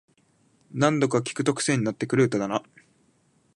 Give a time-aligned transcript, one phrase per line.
[0.71, 2.63] 何度か聴くとクセになってくる歌だな